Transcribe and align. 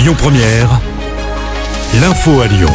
Lyon 0.00 0.14
Première, 0.16 0.80
l'info 2.00 2.40
à 2.40 2.46
Lyon. 2.46 2.72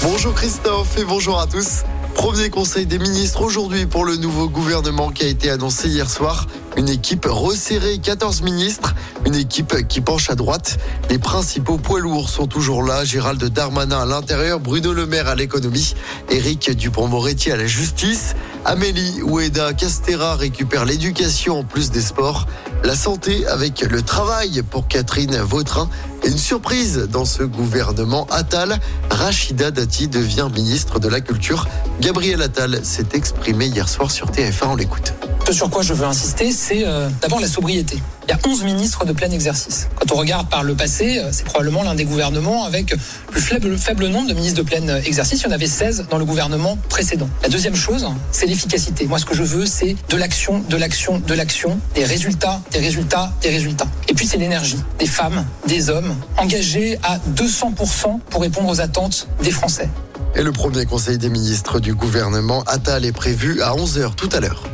Bonjour 0.00 0.32
Christophe 0.32 0.96
et 0.96 1.04
bonjour 1.04 1.40
à 1.40 1.48
tous. 1.48 1.82
Premier 2.14 2.50
conseil 2.50 2.86
des 2.86 3.00
ministres 3.00 3.42
aujourd'hui 3.42 3.86
pour 3.86 4.04
le 4.04 4.14
nouveau 4.14 4.48
gouvernement 4.48 5.10
qui 5.10 5.24
a 5.24 5.26
été 5.26 5.50
annoncé 5.50 5.88
hier 5.88 6.08
soir. 6.08 6.46
Une 6.76 6.88
équipe 6.88 7.26
resserrée, 7.28 7.98
14 7.98 8.42
ministres, 8.42 8.94
une 9.26 9.34
équipe 9.34 9.88
qui 9.88 10.00
penche 10.00 10.30
à 10.30 10.36
droite. 10.36 10.78
Les 11.10 11.18
principaux 11.18 11.78
poids 11.78 11.98
lourds 11.98 12.28
sont 12.28 12.46
toujours 12.46 12.84
là. 12.84 13.04
Gérald 13.04 13.42
Darmanin 13.42 14.02
à 14.02 14.06
l'intérieur, 14.06 14.60
Bruno 14.60 14.92
Le 14.92 15.04
Maire 15.04 15.26
à 15.26 15.34
l'économie, 15.34 15.94
Éric 16.30 16.70
Dupont-Moretti 16.70 17.50
à 17.50 17.56
la 17.56 17.66
justice, 17.66 18.36
Amélie 18.64 19.20
Oueda 19.22 19.72
Castera 19.74 20.36
récupère 20.36 20.84
l'éducation 20.84 21.58
en 21.58 21.64
plus 21.64 21.90
des 21.90 22.00
sports, 22.00 22.46
la 22.84 22.94
santé 22.94 23.46
avec 23.46 23.80
le 23.80 24.02
travail 24.02 24.62
pour 24.70 24.86
Catherine 24.86 25.36
Vautrin 25.38 25.88
et 26.22 26.28
une 26.28 26.38
surprise 26.38 27.08
dans 27.10 27.24
ce 27.24 27.42
gouvernement 27.42 28.26
Attal, 28.30 28.78
Rachida 29.10 29.70
Dati 29.70 30.06
devient 30.06 30.48
ministre 30.54 31.00
de 31.00 31.08
la 31.08 31.20
Culture. 31.20 31.66
Gabriel 32.00 32.42
Attal 32.42 32.84
s'est 32.84 33.08
exprimé 33.14 33.66
hier 33.66 33.88
soir 33.88 34.10
sur 34.10 34.30
TF1, 34.30 34.66
on 34.68 34.76
l'écoute. 34.76 35.14
Ce 35.46 35.52
sur 35.52 35.68
quoi 35.68 35.82
je 35.82 35.92
veux 35.92 36.06
insister, 36.06 36.52
c'est 36.52 36.86
euh, 36.86 37.10
d'abord 37.20 37.38
la 37.38 37.48
sobriété. 37.48 37.98
Il 38.26 38.30
y 38.30 38.32
a 38.32 38.38
11 38.46 38.64
ministres 38.64 39.04
de 39.04 39.12
plein 39.12 39.30
exercice. 39.30 39.88
Quand 39.94 40.14
on 40.14 40.18
regarde 40.18 40.48
par 40.48 40.62
le 40.62 40.74
passé, 40.74 41.18
euh, 41.18 41.28
c'est 41.32 41.44
probablement 41.44 41.82
l'un 41.82 41.94
des 41.94 42.06
gouvernements 42.06 42.64
avec 42.64 42.94
le 43.30 43.40
faible, 43.76 44.06
nombre 44.06 44.28
de 44.28 44.32
ministres 44.32 44.62
de 44.62 44.66
plein 44.66 45.02
exercice. 45.04 45.42
Il 45.42 45.44
y 45.44 45.48
en 45.48 45.52
avait 45.52 45.66
16 45.66 46.06
dans 46.08 46.16
le 46.16 46.24
gouvernement 46.24 46.78
précédent. 46.88 47.28
La 47.42 47.50
deuxième 47.50 47.76
chose, 47.76 48.06
c'est 48.32 48.46
l'efficacité. 48.46 49.06
Moi, 49.06 49.18
ce 49.18 49.26
que 49.26 49.34
je 49.34 49.42
veux, 49.42 49.66
c'est 49.66 49.96
de 50.08 50.16
l'action, 50.16 50.60
de 50.60 50.76
l'action, 50.78 51.18
de 51.18 51.34
l'action, 51.34 51.78
des 51.94 52.04
résultats, 52.04 52.62
des 52.72 52.78
résultats, 52.78 53.30
des 53.42 53.50
résultats. 53.50 53.86
Et 54.08 54.14
puis, 54.14 54.26
c'est 54.26 54.38
l'énergie. 54.38 54.78
Des 54.98 55.06
femmes, 55.06 55.44
des 55.66 55.90
hommes, 55.90 56.16
engagés 56.38 56.98
à 57.02 57.18
200% 57.36 58.18
pour 58.30 58.40
répondre 58.40 58.70
aux 58.70 58.80
attentes 58.80 59.28
des 59.42 59.50
Français. 59.50 59.90
Et 60.36 60.42
le 60.42 60.52
premier 60.52 60.86
conseil 60.86 61.18
des 61.18 61.28
ministres 61.28 61.80
du 61.80 61.94
gouvernement 61.94 62.62
Attal 62.62 63.04
est 63.04 63.12
prévu 63.12 63.60
à 63.60 63.72
11h 63.72 64.14
tout 64.14 64.30
à 64.32 64.40
l'heure. 64.40 64.64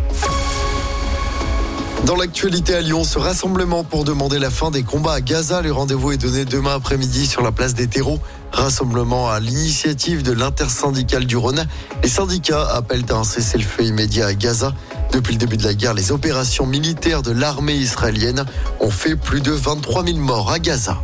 Dans 2.07 2.17
l'actualité 2.17 2.75
à 2.75 2.81
Lyon, 2.81 3.05
ce 3.05 3.19
rassemblement 3.19 3.85
pour 3.85 4.05
demander 4.05 4.39
la 4.39 4.51
fin 4.51 4.71
des 4.71 4.83
combats 4.83 5.13
à 5.13 5.21
Gaza, 5.21 5.61
le 5.61 5.71
rendez-vous 5.71 6.13
est 6.13 6.17
donné 6.17 6.45
demain 6.45 6.75
après-midi 6.75 7.27
sur 7.27 7.43
la 7.43 7.53
place 7.53 7.75
des 7.75 7.89
terreaux. 7.89 8.19
Rassemblement 8.53 9.31
à 9.31 9.39
l'initiative 9.39 10.23
de 10.23 10.33
l'intersyndicale 10.33 11.27
du 11.27 11.37
Rhône. 11.37 11.67
Les 12.03 12.09
syndicats 12.09 12.67
appellent 12.75 13.05
à 13.11 13.17
un 13.17 13.25
cessez-le-feu 13.25 13.85
immédiat 13.85 14.27
à 14.27 14.35
Gaza. 14.35 14.73
Depuis 15.13 15.35
le 15.35 15.39
début 15.39 15.57
de 15.59 15.65
la 15.65 15.75
guerre, 15.75 15.95
les 15.95 16.11
opérations 16.11 16.67
militaires 16.67 17.23
de 17.23 17.33
l'armée 17.33 17.77
israélienne 17.77 18.45
ont 18.81 18.91
fait 18.91 19.15
plus 19.15 19.41
de 19.41 19.53
23 19.53 20.05
000 20.05 20.19
morts 20.19 20.51
à 20.51 20.59
Gaza. 20.59 20.99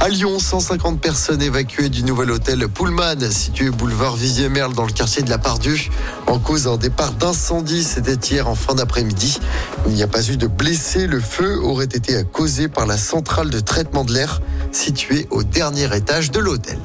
À 0.00 0.08
Lyon, 0.08 0.38
150 0.38 1.00
personnes 1.00 1.42
évacuées 1.42 1.88
du 1.88 2.02
nouvel 2.02 2.30
hôtel 2.30 2.66
Pullman, 2.68 3.30
situé 3.30 3.70
boulevard 3.70 4.16
Vivier-Merle 4.16 4.74
dans 4.74 4.84
le 4.84 4.92
quartier 4.92 5.22
de 5.22 5.30
la 5.30 5.38
Pardue. 5.38 5.90
En 6.26 6.38
cause 6.38 6.64
d'un 6.64 6.76
départ 6.76 7.12
d'incendie, 7.12 7.84
c'était 7.84 8.14
hier 8.14 8.48
en 8.48 8.54
fin 8.54 8.74
d'après-midi. 8.74 9.38
Il 9.86 9.92
n'y 9.92 10.02
a 10.02 10.08
pas 10.08 10.28
eu 10.28 10.36
de 10.36 10.46
blessés. 10.46 11.06
Le 11.06 11.20
feu 11.20 11.60
aurait 11.62 11.84
été 11.84 12.24
causé 12.24 12.68
par 12.68 12.86
la 12.86 12.96
centrale 12.96 13.50
de 13.50 13.60
traitement 13.60 14.04
de 14.04 14.12
l'air 14.12 14.40
située 14.72 15.26
au 15.30 15.42
dernier 15.42 15.94
étage 15.96 16.30
de 16.30 16.40
l'hôtel. 16.40 16.78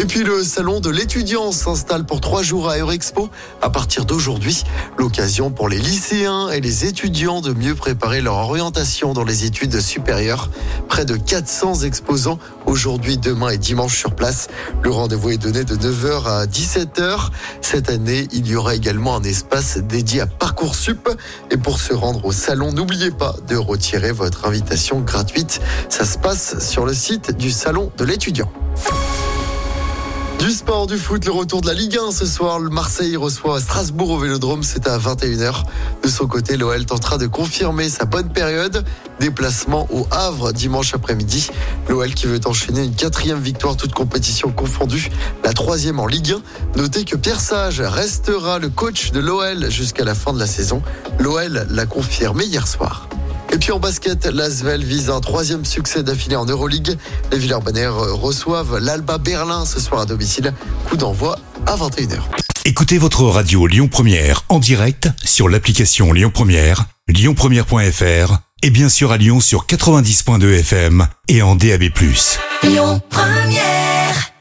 Et 0.00 0.04
puis 0.04 0.22
le 0.22 0.44
salon 0.44 0.78
de 0.78 0.90
l'étudiant 0.90 1.50
s'installe 1.50 2.04
pour 2.04 2.20
trois 2.20 2.44
jours 2.44 2.70
à 2.70 2.78
Eurexpo 2.78 3.28
à 3.60 3.68
partir 3.68 4.04
d'aujourd'hui. 4.04 4.62
L'occasion 4.96 5.50
pour 5.50 5.68
les 5.68 5.80
lycéens 5.80 6.50
et 6.50 6.60
les 6.60 6.84
étudiants 6.84 7.40
de 7.40 7.52
mieux 7.52 7.74
préparer 7.74 8.20
leur 8.20 8.36
orientation 8.36 9.12
dans 9.12 9.24
les 9.24 9.44
études 9.44 9.80
supérieures. 9.80 10.50
Près 10.88 11.04
de 11.04 11.16
400 11.16 11.80
exposants 11.80 12.38
aujourd'hui, 12.64 13.16
demain 13.16 13.48
et 13.48 13.58
dimanche 13.58 13.98
sur 13.98 14.14
place. 14.14 14.46
Le 14.82 14.90
rendez-vous 14.90 15.30
est 15.30 15.38
donné 15.38 15.64
de 15.64 15.74
9h 15.74 16.26
à 16.26 16.46
17h. 16.46 17.30
Cette 17.60 17.90
année, 17.90 18.28
il 18.30 18.46
y 18.46 18.54
aura 18.54 18.76
également 18.76 19.16
un 19.16 19.24
espace 19.24 19.78
dédié 19.78 20.20
à 20.20 20.26
Parcoursup. 20.26 21.08
Et 21.50 21.56
pour 21.56 21.80
se 21.80 21.92
rendre 21.92 22.24
au 22.24 22.32
salon, 22.32 22.70
n'oubliez 22.72 23.10
pas 23.10 23.34
de 23.48 23.56
retirer 23.56 24.12
votre 24.12 24.46
invitation 24.46 25.00
gratuite. 25.00 25.60
Ça 25.88 26.04
se 26.04 26.18
passe 26.18 26.64
sur 26.64 26.86
le 26.86 26.94
site 26.94 27.36
du 27.36 27.50
salon 27.50 27.90
de 27.98 28.04
l'étudiant. 28.04 28.52
Du 30.38 30.52
sport, 30.52 30.86
du 30.86 30.96
foot, 30.96 31.24
le 31.24 31.32
retour 31.32 31.60
de 31.62 31.66
la 31.66 31.74
Ligue 31.74 31.98
1 31.98 32.12
ce 32.12 32.24
soir. 32.24 32.60
Le 32.60 32.70
Marseille 32.70 33.16
reçoit 33.16 33.60
Strasbourg 33.60 34.10
au 34.10 34.18
Vélodrome, 34.18 34.62
c'est 34.62 34.86
à 34.86 34.96
21h. 34.96 35.64
De 36.04 36.08
son 36.08 36.28
côté, 36.28 36.56
l'OL 36.56 36.86
tentera 36.86 37.18
de 37.18 37.26
confirmer 37.26 37.88
sa 37.88 38.04
bonne 38.04 38.28
période. 38.28 38.84
Déplacement 39.18 39.88
au 39.90 40.06
Havre 40.12 40.52
dimanche 40.52 40.94
après-midi. 40.94 41.48
L'OL 41.88 42.14
qui 42.14 42.26
veut 42.26 42.40
enchaîner 42.46 42.84
une 42.84 42.94
quatrième 42.94 43.40
victoire 43.40 43.76
toute 43.76 43.92
compétition 43.92 44.52
confondue, 44.52 45.10
la 45.42 45.52
troisième 45.52 45.98
en 45.98 46.06
Ligue 46.06 46.36
1. 46.76 46.78
Notez 46.80 47.04
que 47.04 47.16
Pierre 47.16 47.40
Sage 47.40 47.80
restera 47.80 48.60
le 48.60 48.68
coach 48.68 49.10
de 49.10 49.18
l'OL 49.18 49.68
jusqu'à 49.70 50.04
la 50.04 50.14
fin 50.14 50.32
de 50.32 50.38
la 50.38 50.46
saison. 50.46 50.82
L'OL 51.18 51.66
l'a 51.68 51.86
confirmé 51.86 52.44
hier 52.44 52.68
soir. 52.68 53.07
Et 53.52 53.58
puis 53.58 53.72
en 53.72 53.78
basket, 53.78 54.26
l'Asvel 54.26 54.84
vise 54.84 55.10
un 55.10 55.20
troisième 55.20 55.64
succès 55.64 56.02
d'affilée 56.02 56.36
en 56.36 56.44
Euroleague. 56.44 56.96
Les 57.32 57.38
Villers-Banner 57.38 57.88
reçoivent 57.88 58.78
l'Alba 58.78 59.18
Berlin 59.18 59.64
ce 59.64 59.80
soir 59.80 60.02
à 60.02 60.06
domicile. 60.06 60.52
Coup 60.88 60.96
d'envoi 60.96 61.38
à 61.66 61.76
21h. 61.76 62.20
Écoutez 62.64 62.98
votre 62.98 63.24
radio 63.24 63.66
Lyon 63.66 63.88
Première 63.88 64.44
en 64.50 64.58
direct 64.58 65.08
sur 65.24 65.48
l'application 65.48 66.12
Lyon 66.12 66.30
Première, 66.32 66.84
lyonpremière.fr 67.08 68.38
et 68.62 68.70
bien 68.70 68.88
sûr 68.88 69.12
à 69.12 69.16
Lyon 69.16 69.40
sur 69.40 69.66
90.2 69.66 70.58
FM 70.60 71.06
et 71.28 71.40
en 71.42 71.56
DAB+. 71.56 71.84
Lyon 72.62 73.00
Première 73.08 74.37